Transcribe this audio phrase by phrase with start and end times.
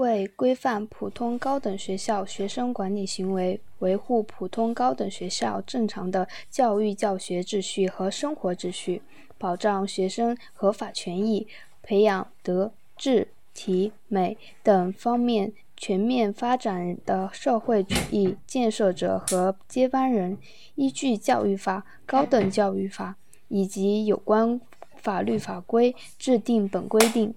[0.00, 9.02] 为规范普通高等学校学生管理行为维护普通高等学校正常的教育教学秩序和生活秩序
[9.36, 11.46] 保障学生合法权益
[11.82, 20.38] 培养德智体美等方面全面发展的社会主义建设者和接班人
[20.76, 23.16] 依据教育法高等教育法
[23.48, 24.58] 以及有关
[24.96, 27.34] 法律法规制定本规定。